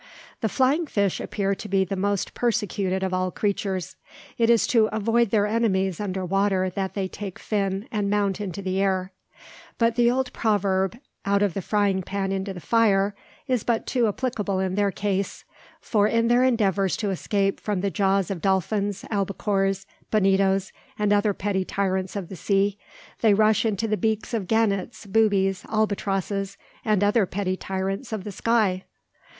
[0.39, 3.97] The flying fish appear to be the most persecuted of all creatures.
[4.35, 8.63] It is to avoid their enemies under water that they take fin and mount into
[8.63, 9.11] the air;
[9.77, 13.13] but the old proverb, "out of the frying pan into the fire,"
[13.47, 15.45] is but too applicable in their case,
[15.81, 21.35] for in their endeavours to escape from the jaws of dolphins, albicores, bonitos, and other
[21.35, 22.75] petty tyrants of the sea,
[23.21, 28.31] they rush into the beaks of gannets, boobies, albatrosses, and other petty tyrants of the
[28.31, 28.83] sky.